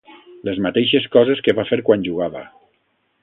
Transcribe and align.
Les 0.47 0.61
mateixes 0.65 1.05
coses 1.17 1.43
que 1.47 1.55
va 1.59 1.67
fer 1.73 1.81
quan 1.91 2.09
jugava. 2.09 2.45